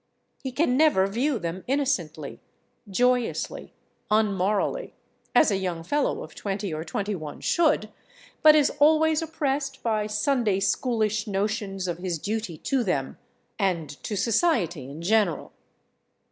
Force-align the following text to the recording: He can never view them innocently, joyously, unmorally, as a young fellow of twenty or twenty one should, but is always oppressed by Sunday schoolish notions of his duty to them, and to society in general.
He 0.41 0.51
can 0.51 0.75
never 0.77 1.05
view 1.05 1.37
them 1.37 1.63
innocently, 1.67 2.41
joyously, 2.89 3.71
unmorally, 4.09 4.93
as 5.35 5.51
a 5.51 5.57
young 5.57 5.83
fellow 5.83 6.23
of 6.23 6.33
twenty 6.33 6.73
or 6.73 6.83
twenty 6.83 7.13
one 7.13 7.39
should, 7.39 7.91
but 8.41 8.55
is 8.55 8.71
always 8.79 9.21
oppressed 9.21 9.83
by 9.83 10.07
Sunday 10.07 10.59
schoolish 10.59 11.27
notions 11.27 11.87
of 11.87 11.99
his 11.99 12.17
duty 12.17 12.57
to 12.57 12.83
them, 12.83 13.19
and 13.59 13.91
to 14.01 14.15
society 14.17 14.89
in 14.89 15.03
general. 15.03 15.51